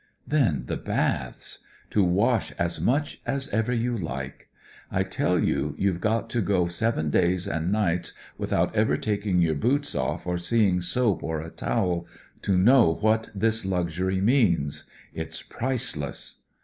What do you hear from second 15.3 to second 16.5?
priceless.